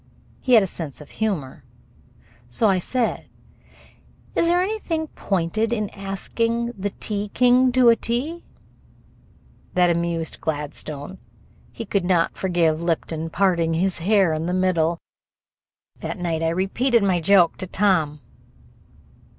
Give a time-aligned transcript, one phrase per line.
[0.39, 1.63] He had a sense of humor,
[2.49, 3.29] so I said:
[4.33, 8.43] "Is there anything pointed in asking the tea king to a tea?"
[9.75, 11.19] That amused Gladstone.
[11.71, 14.97] He could not forgive Lipton parting his hair in the middle.
[15.99, 18.21] That night I repeated my joke to Tom.